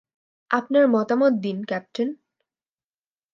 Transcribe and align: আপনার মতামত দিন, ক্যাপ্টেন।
আপনার 0.51 0.85
মতামত 0.87 1.33
দিন, 1.41 1.57
ক্যাপ্টেন। 1.63 2.09